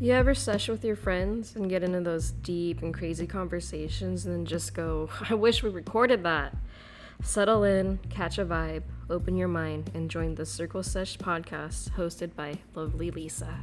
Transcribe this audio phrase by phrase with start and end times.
[0.00, 4.34] You ever sesh with your friends and get into those deep and crazy conversations and
[4.34, 6.56] then just go, I wish we recorded that?
[7.22, 12.34] Settle in, catch a vibe, open your mind, and join the Circle Sesh podcast hosted
[12.34, 13.60] by lovely Lisa.